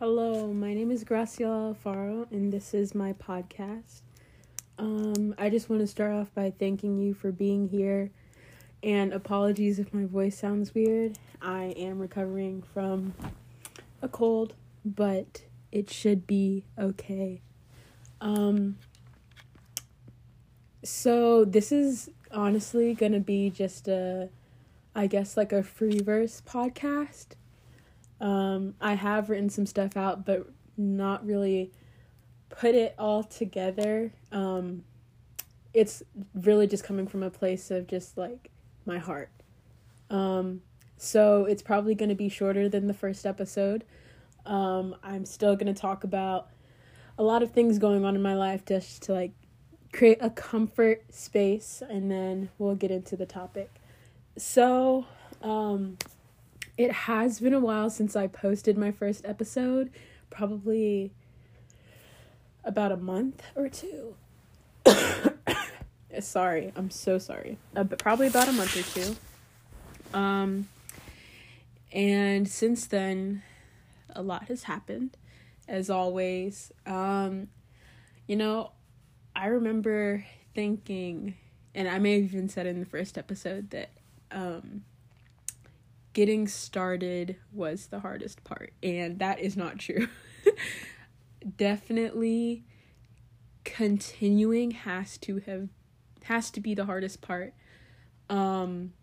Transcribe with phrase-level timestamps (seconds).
[0.00, 4.02] Hello, my name is Graciela Alfaro, and this is my podcast.
[4.78, 8.12] Um, I just want to start off by thanking you for being here,
[8.80, 11.18] and apologies if my voice sounds weird.
[11.42, 13.12] I am recovering from
[14.00, 15.42] a cold, but
[15.72, 17.40] it should be okay.
[18.20, 18.78] Um,
[20.84, 24.28] so this is honestly gonna be just a,
[24.94, 27.34] I guess like a free verse podcast.
[28.20, 31.72] Um, I have written some stuff out, but not really
[32.48, 34.12] put it all together.
[34.32, 34.84] Um,
[35.74, 36.02] it's
[36.34, 38.50] really just coming from a place of just like
[38.84, 39.30] my heart.
[40.10, 40.62] Um,
[40.96, 43.84] so it's probably going to be shorter than the first episode.
[44.46, 46.48] Um, I'm still going to talk about
[47.18, 49.32] a lot of things going on in my life just to like
[49.92, 53.70] create a comfort space and then we'll get into the topic.
[54.36, 55.06] So,
[55.42, 55.98] um,
[56.78, 59.90] it has been a while since I posted my first episode,
[60.30, 61.12] probably
[62.64, 64.14] about a month or two.
[66.20, 67.58] sorry, I'm so sorry.
[67.74, 69.16] Uh, probably about a month or two.
[70.16, 70.68] Um,
[71.92, 73.42] and since then,
[74.10, 75.16] a lot has happened,
[75.66, 76.72] as always.
[76.86, 77.48] Um,
[78.28, 78.70] you know,
[79.34, 80.24] I remember
[80.54, 81.34] thinking,
[81.74, 83.90] and I may have even said in the first episode that
[84.30, 84.84] um,
[86.18, 90.08] getting started was the hardest part, and that is not true.
[91.56, 92.64] Definitely
[93.62, 95.68] continuing has to have
[96.24, 97.54] has to be the hardest part.
[98.28, 98.94] Um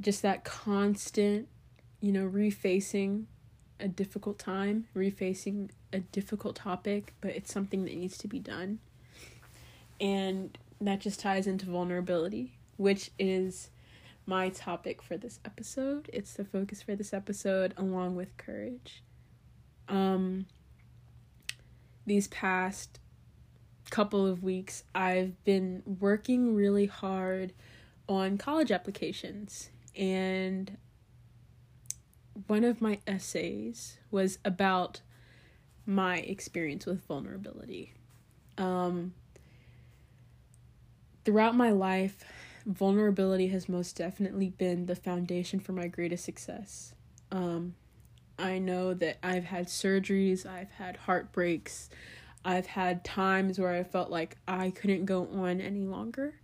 [0.00, 1.48] just that constant,
[2.00, 3.24] you know, refacing
[3.80, 8.78] a difficult time, refacing a difficult topic, but it's something that needs to be done.
[10.00, 13.70] And that just ties into vulnerability, which is
[14.26, 16.08] my topic for this episode.
[16.12, 19.02] It's the focus for this episode, along with courage.
[19.88, 20.46] Um,
[22.06, 23.00] these past
[23.90, 27.52] couple of weeks, I've been working really hard
[28.08, 30.76] on college applications, and
[32.46, 35.00] one of my essays was about
[35.86, 37.94] my experience with vulnerability.
[38.58, 39.14] Um,
[41.24, 42.24] throughout my life,
[42.70, 46.94] vulnerability has most definitely been the foundation for my greatest success.
[47.32, 47.74] Um,
[48.38, 51.90] I know that I've had surgeries, I've had heartbreaks,
[52.44, 56.34] I've had times where I felt like I couldn't go on any longer.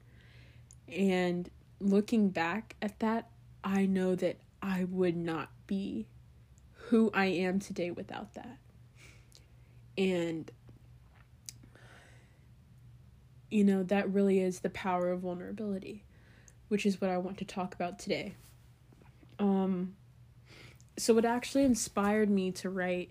[0.88, 1.48] And
[1.80, 3.30] looking back at that,
[3.64, 6.06] I know that I would not be
[6.72, 8.58] who I am today without that.
[9.96, 10.50] And
[13.48, 16.02] you know, that really is the power of vulnerability
[16.68, 18.34] which is what I want to talk about today.
[19.38, 19.96] Um,
[20.98, 23.10] so, what actually inspired me to write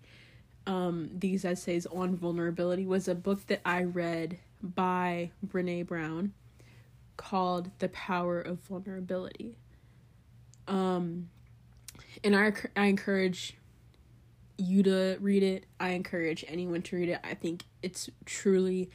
[0.67, 6.33] um, these essays on vulnerability was a book that I read by Brene Brown
[7.17, 9.57] called The Power of Vulnerability.
[10.67, 11.29] Um,
[12.23, 13.57] and I, I encourage
[14.57, 15.65] you to read it.
[15.79, 17.19] I encourage anyone to read it.
[17.23, 18.89] I think it's truly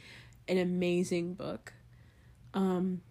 [0.47, 1.73] an amazing book.
[2.53, 3.01] Um,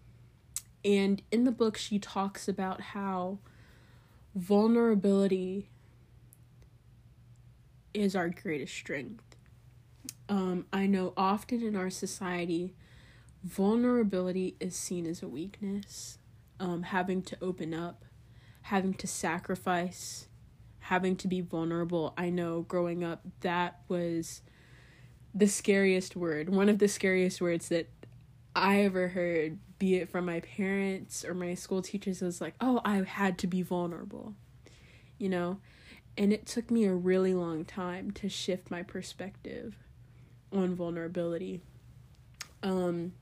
[0.84, 3.38] and in the book, she talks about how
[4.34, 5.68] vulnerability
[7.92, 9.36] is our greatest strength.
[10.28, 12.74] Um, I know often in our society,
[13.42, 16.18] vulnerability is seen as a weakness.
[16.60, 18.04] Um, having to open up,
[18.62, 20.28] having to sacrifice,
[20.80, 22.12] having to be vulnerable.
[22.18, 24.42] I know growing up, that was
[25.34, 27.88] the scariest word, one of the scariest words that
[28.54, 32.80] I ever heard be it from my parents or my school teachers, was like, oh,
[32.84, 34.34] I had to be vulnerable,
[35.18, 35.58] you know?
[36.16, 39.74] And it took me a really long time to shift my perspective
[40.52, 41.62] on vulnerability.
[42.62, 43.14] Um,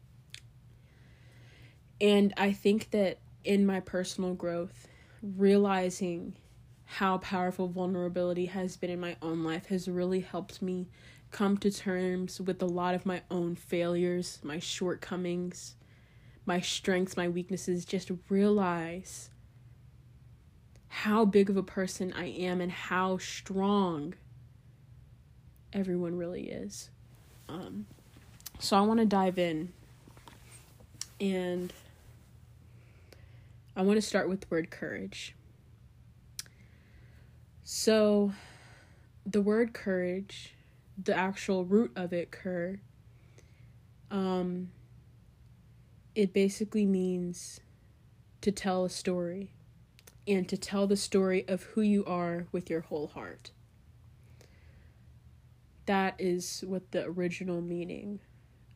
[2.00, 4.88] and I think that in my personal growth,
[5.22, 6.34] realizing
[6.84, 10.88] how powerful vulnerability has been in my own life has really helped me
[11.30, 15.74] come to terms with a lot of my own failures, my shortcomings,
[16.46, 19.30] my strengths, my weaknesses, just realize
[20.88, 24.14] how big of a person I am and how strong
[25.72, 26.90] everyone really is.
[27.48, 27.86] Um,
[28.58, 29.72] so I want to dive in
[31.20, 31.72] and
[33.76, 35.34] I want to start with the word courage.
[37.64, 38.32] So,
[39.26, 40.54] the word courage,
[41.02, 42.80] the actual root of it, cur,
[44.10, 44.70] um,
[46.14, 47.60] it basically means
[48.40, 49.52] to tell a story
[50.26, 53.50] and to tell the story of who you are with your whole heart.
[55.86, 58.20] that is what the original meaning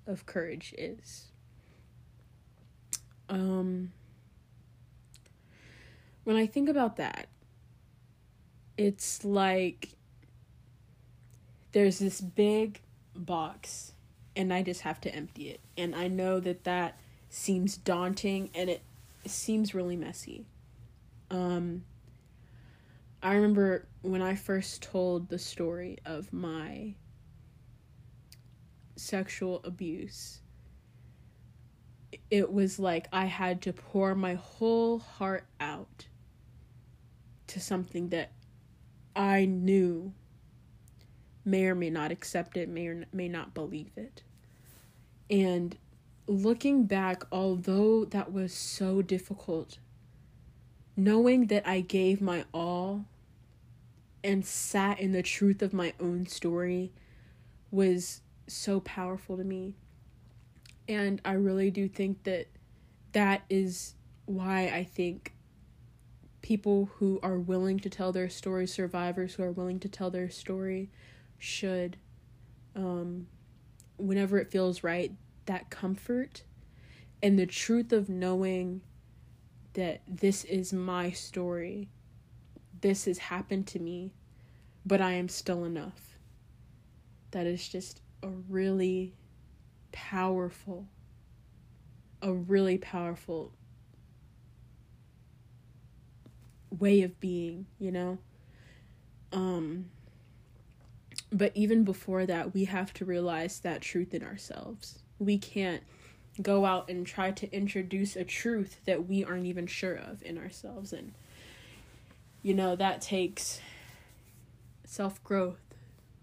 [0.07, 1.27] of courage is.
[3.29, 3.93] Um,
[6.25, 7.29] when I think about that,
[8.79, 9.91] it's like
[11.73, 12.81] there's this big
[13.15, 13.93] box
[14.37, 15.61] and I just have to empty it.
[15.77, 16.99] And I know that that
[17.29, 18.83] seems daunting and it
[19.27, 20.47] seems really messy.
[21.31, 21.85] Um,
[23.23, 26.95] I remember when I first told the story of my
[28.97, 30.41] sexual abuse,
[32.31, 36.07] it was like I had to pour my whole heart out
[37.49, 38.33] to something that
[39.15, 40.13] I knew
[41.45, 44.23] may or may not accept it, may or may not believe it.
[45.31, 45.77] And
[46.27, 49.79] looking back, although that was so difficult,
[50.97, 53.07] knowing that I gave my all
[54.23, 56.93] and sat in the truth of my own story
[57.71, 59.75] was so powerful to me.
[60.89, 62.47] And I really do think that
[63.13, 63.95] that is
[64.27, 65.33] why I think
[66.43, 70.29] people who are willing to tell their story, survivors who are willing to tell their
[70.29, 70.91] story,
[71.43, 71.97] should,
[72.77, 73.27] um,
[73.97, 75.13] whenever it feels right,
[75.47, 76.45] that comfort
[77.21, 78.81] and the truth of knowing
[79.75, 81.89] that this is my story.
[82.81, 84.13] This has happened to me,
[84.87, 86.17] but I am still enough.
[87.33, 89.15] That is just a really
[89.91, 90.87] powerful,
[92.21, 93.53] a really powerful
[96.71, 98.19] way of being, you know?
[99.33, 99.87] Um,
[101.33, 104.99] but even before that, we have to realize that truth in ourselves.
[105.19, 105.83] We can't
[106.41, 110.37] go out and try to introduce a truth that we aren't even sure of in
[110.37, 110.93] ourselves.
[110.93, 111.15] And,
[112.43, 113.61] you know, that takes
[114.85, 115.61] self growth,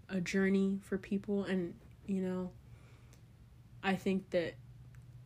[0.08, 1.44] a journey for people.
[1.44, 1.74] And,
[2.06, 2.50] you know,
[3.82, 4.54] I think that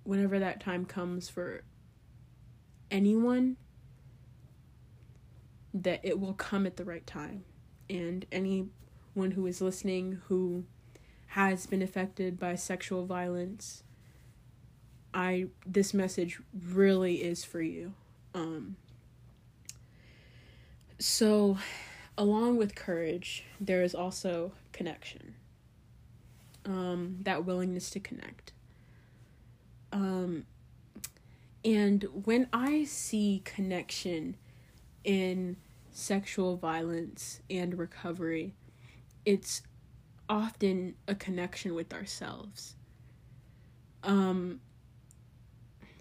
[0.04, 1.62] whenever that time comes for
[2.90, 3.56] anyone,
[5.75, 7.44] that it will come at the right time.
[7.90, 8.25] And
[9.14, 10.64] anyone who is listening who
[11.28, 13.82] has been affected by sexual violence,
[15.12, 17.93] I this message really is for you.
[18.34, 18.76] Um,
[20.99, 21.58] so,
[22.16, 25.34] along with courage, there is also connection.
[26.67, 28.52] Um, that willingness to connect.
[29.93, 30.46] Um,
[31.64, 34.37] and when I see connection
[35.05, 35.56] in
[35.93, 38.55] sexual violence and recovery,
[39.24, 39.62] it's
[40.28, 42.74] often a connection with ourselves.
[44.02, 44.60] Um,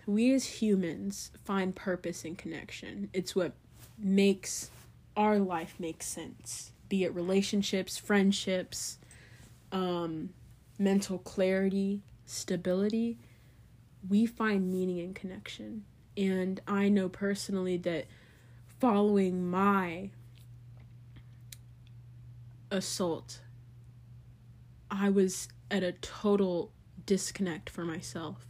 [0.06, 3.10] we as humans find purpose in connection.
[3.14, 3.54] It's what
[3.98, 4.70] makes
[5.16, 8.98] our life make sense, be it relationships, friendships,
[9.72, 10.30] um,
[10.78, 13.18] mental clarity, stability.
[14.08, 15.86] We find meaning in connection.
[16.18, 18.06] And I know personally that
[18.80, 20.10] following my
[22.74, 23.40] assault,
[24.92, 26.72] I was at a total
[27.06, 28.48] disconnect for myself.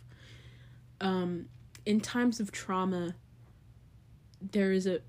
[0.99, 1.47] Um,
[1.85, 3.15] in times of trauma,
[4.41, 5.01] there is a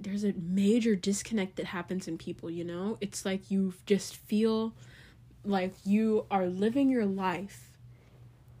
[0.00, 2.98] there's a major disconnect that happens in people, you know?
[3.00, 4.74] It's like you just feel
[5.44, 7.78] like you are living your life,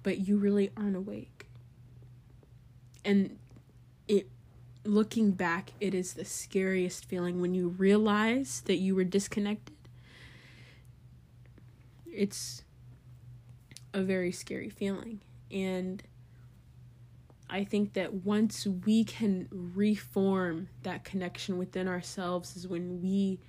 [0.04, 1.48] but you really aren't awake.
[3.04, 3.38] And
[4.06, 4.28] it
[4.84, 9.76] looking back, it is the scariest feeling when you realize that you were disconnected.
[12.06, 12.64] It's
[13.94, 15.20] a very scary feeling.
[15.50, 16.02] And
[17.48, 23.40] I think that once we can reform that connection within ourselves, is when we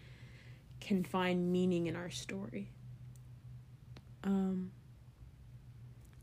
[0.81, 2.69] can find meaning in our story.
[4.23, 4.71] Um,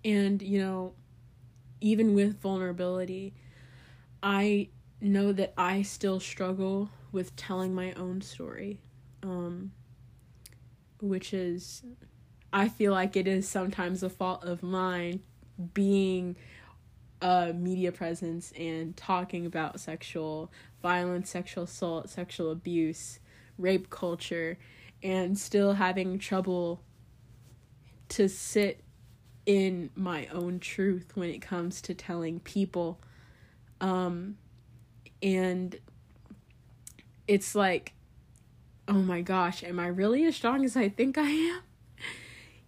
[0.04, 0.92] and, you know,
[1.80, 3.34] even with vulnerability,
[4.22, 4.68] I
[5.00, 8.80] know that I still struggle with telling my own story,
[9.22, 9.72] um,
[11.00, 11.82] which is,
[12.52, 15.20] I feel like it is sometimes a fault of mine
[15.74, 16.36] being
[17.22, 20.50] a media presence and talking about sexual
[20.82, 23.20] violence, sexual assault, sexual abuse,
[23.58, 24.58] rape culture,
[25.02, 26.82] and still having trouble
[28.08, 28.82] to sit
[29.46, 33.00] in my own truth when it comes to telling people.
[33.80, 34.36] Um,
[35.22, 35.78] and
[37.28, 37.92] it's like
[38.88, 41.60] oh my gosh am i really as strong as i think i am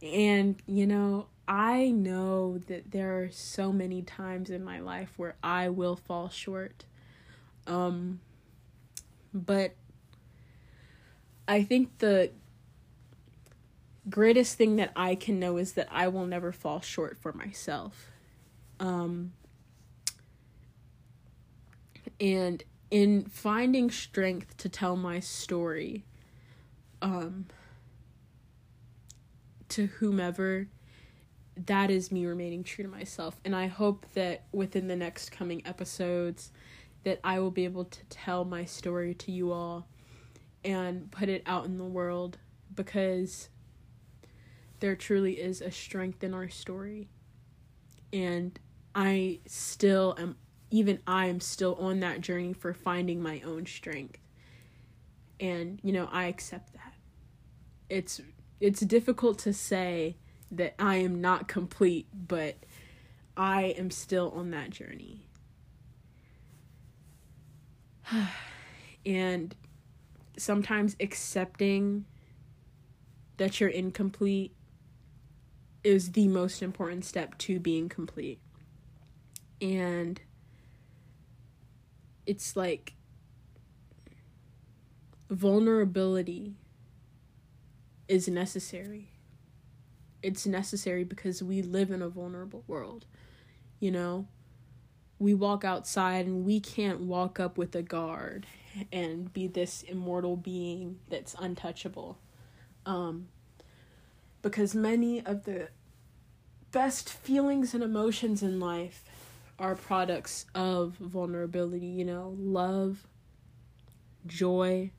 [0.03, 5.35] and you know i know that there are so many times in my life where
[5.43, 6.85] i will fall short
[7.67, 8.21] um
[9.33, 9.75] but
[11.49, 12.31] i think the
[14.09, 18.11] greatest thing that I can know is that I will never fall short for myself.
[18.81, 19.33] Um,
[22.23, 22.63] and
[22.93, 26.05] in finding strength to tell my story
[27.03, 27.47] um,
[29.69, 30.69] to whomever,
[31.57, 33.41] that is me remaining true to myself.
[33.45, 36.53] And I hope that within the next coming episodes,
[37.03, 39.89] that I will be able to tell my story to you all
[40.65, 42.39] and put it out in the world
[42.73, 43.49] because
[44.79, 47.09] there truly is a strength in our story.
[48.13, 48.57] And
[48.95, 50.37] I still am,
[50.73, 54.19] even I am still on that journey for finding my own strength.
[55.39, 56.95] And, you know, I accept that.
[57.89, 58.21] It's
[58.59, 60.17] it's difficult to say
[60.51, 62.57] that I am not complete, but
[63.37, 65.27] I am still on that journey.
[69.07, 69.55] and
[70.39, 72.07] sometimes accepting
[73.37, 74.55] that you're incomplete
[75.85, 78.39] is the most important step to being complete.
[79.61, 80.21] And
[82.27, 82.95] it's like
[85.31, 86.55] vulnerability
[88.09, 89.09] is necessary.
[90.23, 93.07] It's necessary because we live in a vulnerable world.
[93.81, 94.29] You know,
[95.19, 98.47] we walk outside and we can't walk up with a guard
[98.93, 102.19] and be this immortal being that's untouchable.
[102.87, 103.29] Um,
[104.43, 105.69] because many of the
[106.73, 109.05] best feelings and emotions in life
[109.59, 113.07] are products of vulnerability, you know, love,
[114.27, 114.91] joy,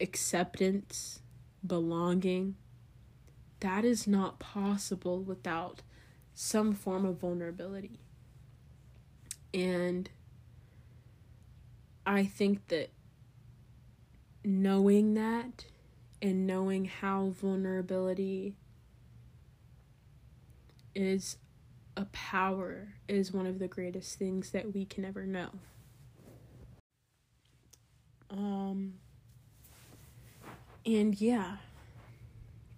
[0.00, 1.20] acceptance,
[1.66, 2.56] belonging.
[3.60, 5.82] That is not possible without
[6.34, 8.00] some form of vulnerability.
[9.52, 10.10] And
[12.04, 12.90] I think that
[14.44, 15.66] knowing that
[16.20, 18.56] and knowing how vulnerability
[20.94, 21.36] is
[21.96, 25.50] a power is one of the greatest things that we can ever know.
[28.30, 28.94] Um
[30.86, 31.56] and yeah,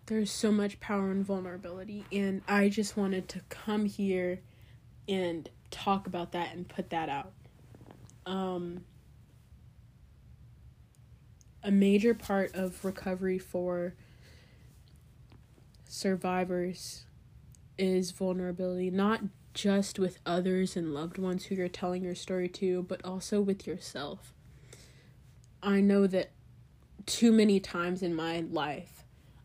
[0.07, 4.41] there's so much power and vulnerability and I just wanted to come here
[5.09, 7.33] and talk about that and put that out.
[8.27, 8.85] Um
[11.63, 13.95] a major part of recovery for
[15.89, 17.07] survivors
[17.79, 19.21] is vulnerability, not
[19.55, 23.67] just with others and loved ones who you're telling your story to, but also with
[23.67, 24.35] yourself.
[25.63, 26.31] I know that
[27.07, 29.05] too many times in my life,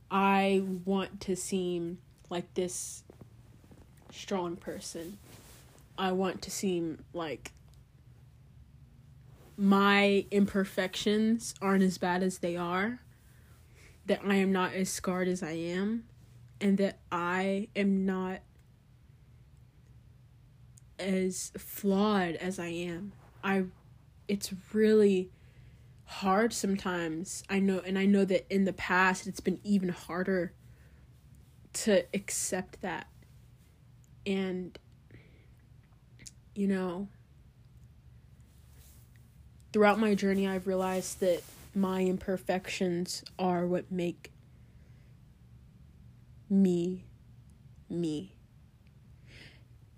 [0.09, 3.03] I want to seem like this
[4.11, 5.17] strong person.
[5.97, 7.51] I want to seem like
[9.57, 12.99] my imperfections aren't as bad as they are,
[14.07, 16.05] that I am not as scarred as I am,
[16.61, 18.39] and that I am not
[20.99, 23.13] as flawed as I am.
[23.43, 23.63] I
[24.27, 25.31] it's really
[26.05, 27.43] hard sometimes.
[27.49, 30.53] I know and I know that in the past it's been even harder
[31.73, 33.07] to accept that.
[34.25, 34.77] And
[36.53, 37.07] you know,
[39.73, 41.41] throughout my journey, I've realized that
[41.73, 44.31] my imperfections are what make
[46.51, 47.05] me
[47.89, 48.35] me.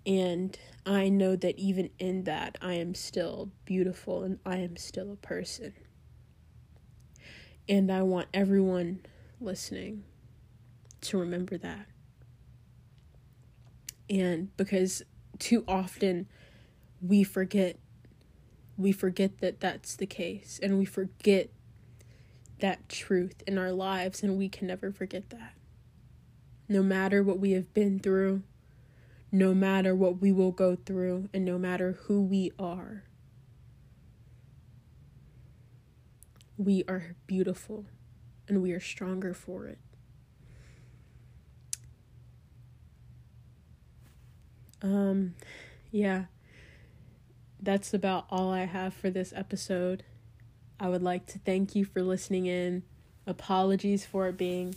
[0.06, 5.12] And I know that even in that, I am still beautiful and I am still
[5.12, 5.72] a person.
[7.68, 9.00] And I want everyone
[9.40, 10.04] listening
[11.02, 11.86] to remember that.
[14.10, 15.02] And because
[15.38, 16.28] too often
[17.00, 17.78] we forget
[18.76, 21.48] we forget that that's the case and we forget
[22.58, 25.54] that truth in our lives and we can never forget that.
[26.68, 28.42] No matter what we have been through,
[29.30, 33.04] no matter what we will go through, and no matter who we are,
[36.56, 37.84] we are beautiful
[38.48, 39.78] and we are stronger for it.
[44.82, 45.34] Um,
[45.90, 46.24] yeah
[47.64, 50.04] that's about all I have for this episode.
[50.78, 52.82] I would like to thank you for listening in.
[53.26, 54.74] Apologies for it being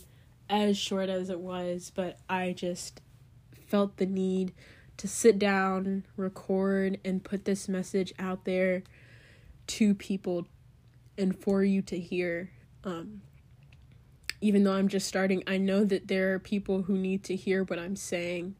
[0.48, 3.00] as short as it was, but I just
[3.66, 4.52] felt the need
[4.96, 8.82] to sit down, record, and put this message out there
[9.68, 10.46] to people
[11.16, 12.50] and for you to hear.
[12.84, 13.22] Um,
[14.40, 17.64] even though I'm just starting, I know that there are people who need to hear
[17.64, 18.54] what I'm saying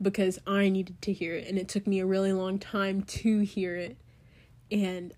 [0.00, 3.40] because I needed to hear it and it took me a really long time to
[3.40, 3.96] hear it
[4.70, 5.12] and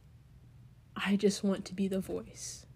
[0.95, 2.67] I just want to be the voice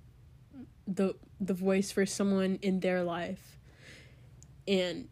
[0.87, 3.57] the the voice for someone in their life
[4.67, 5.09] And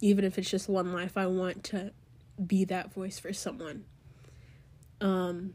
[0.00, 1.92] even if it's just one life, I want to
[2.44, 3.84] be that voice for someone.
[5.00, 5.54] Um,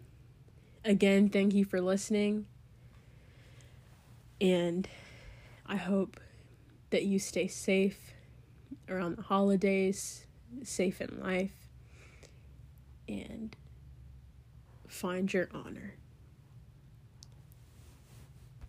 [0.83, 2.45] again, thank you for listening.
[4.39, 4.87] And
[5.65, 6.19] I hope
[6.89, 8.13] that you stay safe
[8.89, 10.25] around the holidays,
[10.63, 11.55] safe in life,
[13.07, 13.55] and
[14.87, 15.95] find your honor.